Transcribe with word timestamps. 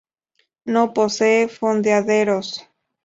No 0.65 0.95
posee 0.95 1.47
fondeaderos. 1.47 2.67